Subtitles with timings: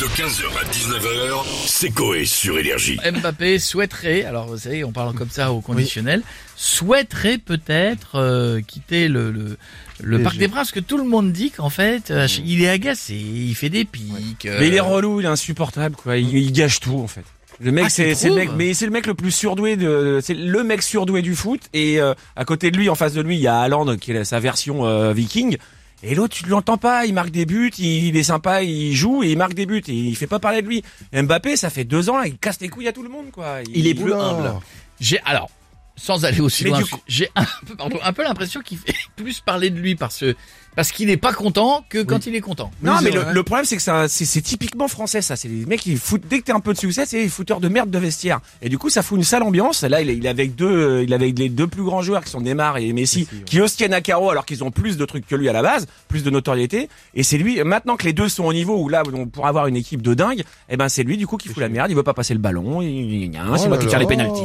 [0.00, 2.98] De 15h à 19h, c'est Coé sur Énergie.
[3.12, 6.22] Mbappé souhaiterait, alors vous savez, on parle comme ça au conditionnel,
[6.54, 9.56] souhaiterait peut-être euh, quitter le, le,
[10.00, 12.68] le Parc des Princes, parce que tout le monde dit qu'en fait, euh, il est
[12.68, 14.46] agacé, il fait des pics.
[14.46, 16.16] euh, Mais il est relou, il est insupportable, quoi.
[16.16, 17.24] Il, il gâche tout, en fait.
[17.60, 19.32] Le mec, Ah, c'est tu c'est le mec, trouves mais c'est le mec le plus
[19.32, 21.62] surdoué de, c'est le mec surdoué du foot.
[21.74, 24.12] Et euh, à côté de lui, en face de lui, il y a Haaland qui
[24.12, 25.56] est sa version euh, viking.
[26.02, 29.24] Et l'autre, tu l'entends pas, il marque des buts, il, il est sympa, il joue
[29.24, 30.84] et il marque des buts et il fait pas parler de lui.
[31.12, 33.58] Mbappé, ça fait deux ans, là, il casse les couilles à tout le monde, quoi.
[33.74, 34.22] Il est plus Oula.
[34.22, 34.54] humble.
[35.00, 35.50] J'ai alors
[35.98, 38.94] sans aller aussi Mais loin, coup- j'ai un peu, pardon, un peu l'impression qu'il fait
[39.16, 40.36] plus parler de lui parce que
[40.78, 42.70] parce qu'il est pas content que quand il est content.
[42.84, 45.34] Non, Oui, mais le, problème, c'est que ça, c'est, c'est typiquement français, ça.
[45.34, 47.58] C'est les mecs qui foutent, dès que t'es un peu de succès, c'est les fouteurs
[47.58, 48.38] de merde de vestiaire.
[48.62, 49.82] Et du coup, ça fout une sale ambiance.
[49.82, 52.02] Là, il est, il est avec deux, euh, il est avec les deux plus grands
[52.02, 54.70] joueurs qui sont Neymar et Messi, qui eux se tiennent à carreau alors qu'ils ont
[54.70, 56.88] plus de trucs que lui à la base, plus de notoriété.
[57.12, 59.66] Et c'est lui, maintenant que les deux sont au niveau où là, on pourra avoir
[59.66, 61.90] une équipe de dingue, eh ben, c'est lui, du coup, qui fout la merde.
[61.90, 62.78] Il veut pas passer le ballon.
[62.78, 64.42] Oh c'est moi qui tire les pénalties.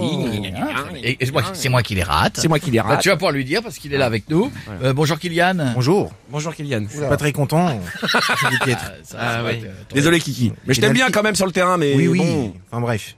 [1.04, 2.38] Et, et moi, c'est moi qui les rate.
[2.38, 3.02] C'est moi qui les Bah, rate.
[3.02, 4.52] tu vas pouvoir lui dire parce qu'il est là avec nous.
[4.82, 5.74] Euh, bonjour Kylian.
[5.76, 6.12] Bonjour.
[6.30, 6.84] Bonjour, Kylian.
[6.90, 7.80] Je suis pas très content.
[8.02, 8.92] Je suis des piètres.
[9.04, 9.62] Ça, Ah, va ouais.
[9.66, 10.54] euh, Désolé, Kiki.
[10.68, 12.20] Mais je t'aime bien quand même sur le terrain, mais Oui, oui.
[12.20, 12.54] bon.
[12.72, 13.16] Enfin bref.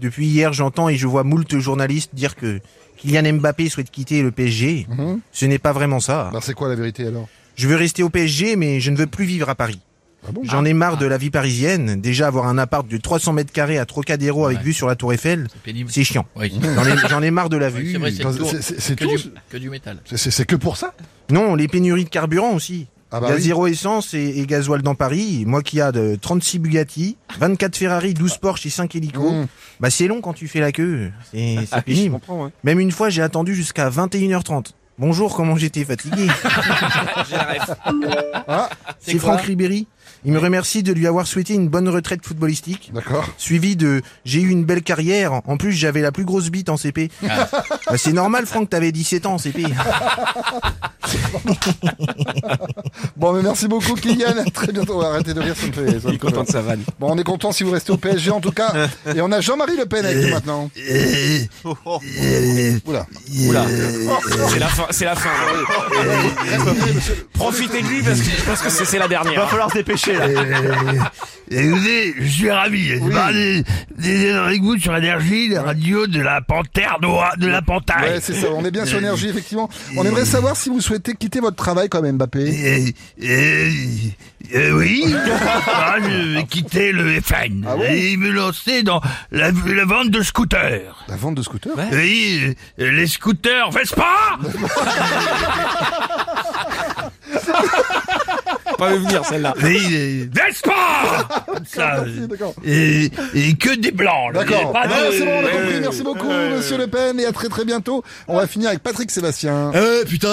[0.00, 2.60] Depuis hier, j'entends et je vois moult journalistes dire que
[2.96, 4.86] Kylian Mbappé souhaite quitter le PSG.
[4.88, 5.20] Mhm.
[5.32, 6.30] Ce n'est pas vraiment ça.
[6.32, 7.28] Bah, c'est quoi la vérité alors?
[7.54, 9.80] Je veux rester au PSG, mais je ne veux plus vivre à Paris.
[10.28, 12.00] Ah bon J'en ai marre de la vie parisienne.
[12.00, 14.64] Déjà, avoir un appart de 300 mètres carrés à Trocadéro avec Ouais.
[14.64, 15.46] vue sur la Tour Eiffel,
[15.88, 16.26] C'est chiant.
[16.36, 16.52] Oui.
[17.08, 17.96] J'en ai, marre de la vue.
[18.60, 19.04] c'est que,
[19.50, 19.98] que du métal.
[20.14, 20.94] C'est- que pour ça?
[21.30, 22.86] Non, les pénuries de carburant aussi.
[23.12, 23.42] Ah bah Il y a oui.
[23.42, 25.44] zéro essence et, et gasoil dans Paris.
[25.46, 29.32] Moi qui a de 36 Bugatti, 24 Ferrari, 12 Porsche et 5 hélicos.
[29.32, 29.46] Mmh.
[29.78, 31.12] Bah c'est long quand tu fais la queue.
[31.32, 32.14] C'est Ah, pénible.
[32.14, 32.50] comprends, ouais.
[32.64, 34.72] Même une fois, j'ai attendu jusqu'à 21h30.
[34.98, 36.26] Bonjour, comment j'étais fatigué.
[37.28, 39.86] C'est C'est Franck Ribéry.
[40.24, 42.90] Il me remercie de lui avoir souhaité une bonne retraite footballistique.
[42.94, 43.28] D'accord.
[43.36, 45.42] Suivi de j'ai eu une belle carrière.
[45.44, 47.10] En plus, j'avais la plus grosse bite en CP.
[47.28, 47.48] Ah.
[47.86, 49.64] Bah, c'est normal, Franck, t'avais 17 ans en CP.
[53.16, 54.44] Bon, mais merci beaucoup, Kylian.
[54.52, 54.96] Très bientôt.
[54.96, 56.00] On va arrêter de rire, ça me fait.
[56.00, 56.82] ça me Il est content de sa vanne.
[57.00, 58.72] Bon, on est content si vous restez au PSG en tout cas.
[59.14, 60.70] Et on a Jean-Marie Le Pen avec nous maintenant.
[62.86, 63.06] Oula.
[63.48, 63.64] Oula.
[64.48, 65.30] C'est la fin, c'est la fin.
[67.32, 69.40] Profitez de lui parce que je pense que c'est la dernière.
[69.40, 70.26] Va falloir se dépêcher là.
[71.50, 73.64] Écoutez, je suis ravi parler
[73.98, 78.00] des avec vous sur Énergie, la radio de la panthère noire, de la panthère.
[78.02, 78.48] Ouais, c'est ça.
[78.54, 79.68] On est bien sur énergie, effectivement.
[79.96, 82.40] On aimerait savoir si vous souhaitez quitter votre travail Mbappé.
[82.40, 83.72] Et, et-
[84.52, 85.12] et oui,
[85.66, 89.00] Ah, je vais quitter le FN Ah et me lancer dans
[89.32, 91.04] la, la vente de scooters.
[91.08, 94.38] La vente de scooter Oui, les scooters Vespa
[98.78, 99.54] Pas me venir celle-là.
[99.56, 100.72] Vespa
[101.66, 102.04] Ça,
[102.64, 104.32] et, et que des blancs.
[104.34, 104.44] là.
[104.44, 104.72] D'accord.
[104.72, 105.80] Pas de- c'est bon, on a compris.
[105.80, 107.18] Merci beaucoup, monsieur Le Pen.
[107.20, 108.02] Et à très très bientôt.
[108.28, 109.72] On va finir avec Patrick Sébastien.
[109.74, 110.28] Eh putain,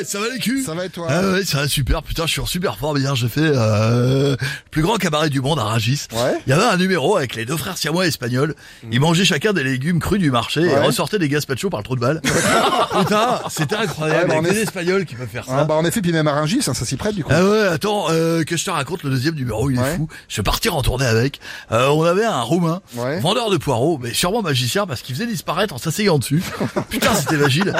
[0.00, 2.26] eh, ça va les culs Ça va et toi Ah ouais, ça va super, putain,
[2.26, 4.36] je suis en super forme hier, j'ai fait euh, le
[4.70, 6.06] plus grand cabaret du monde à Ragis.
[6.12, 6.38] Ouais.
[6.46, 8.54] Il y avait un numéro avec les deux frères siamois espagnols.
[8.90, 10.84] Ils mangeaient chacun des légumes crus du marché et Ouais.
[10.86, 12.20] ressortaient des gazpachos par le trou de balle.
[12.98, 14.22] putain, c'était incroyable.
[14.22, 15.58] Ouais, bah, on que est- des espagnols qui peuvent faire ça.
[15.60, 17.30] Ah, bah en effet, puis même à Rungis, hein, ça s'y prête du coup.
[17.32, 19.96] Ah ouais, attends, euh, que je te raconte le deuxième numéro, il est Ouais.
[19.96, 20.08] fou.
[20.28, 21.40] Je vais partir en tournée avec.
[21.72, 23.20] Euh, on avait un roumain, Ouais.
[23.20, 26.42] vendeur de poireaux, mais sûrement magicien parce qu'il faisait disparaître en s'asseyant dessus.
[26.90, 27.72] Putain, c'était vagile.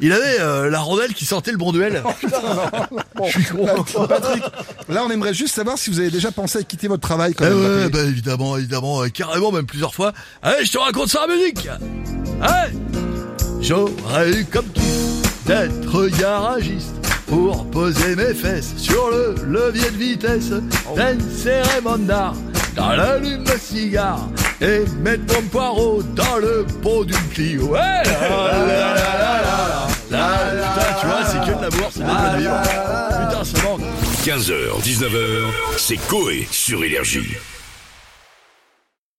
[0.00, 2.02] Il avait euh, la rondelle qui sentait le bon duel.
[3.16, 3.64] Bon, Je suis con.
[3.66, 4.42] là, Patrick,
[4.88, 7.46] là on aimerait juste savoir si vous avez déjà pensé à quitter votre travail comme
[7.48, 10.12] Eh ouais, bah évidemment, évidemment, euh, carrément, même plusieurs fois.
[10.42, 11.68] Allez, je te raconte ça en musique
[12.42, 12.72] Allez
[13.60, 16.94] J'aurais eu comme kiff d'être garagiste
[17.26, 20.50] pour poser mes fesses sur le levier de vitesse
[20.96, 22.34] d'insérer mon art
[22.76, 24.28] dans l'allume de cigare
[24.60, 27.66] et mettre mon poireau dans le pot d'une Clio.
[27.68, 31.90] Ouais là, là, là, là, là, là, là, Putain, tu vois, c'est que de l'amour,
[31.92, 32.60] c'est de la vivre.
[33.08, 33.80] Putain, ça manque
[34.24, 37.36] 15h, 19h, c'est Coé sur Énergie.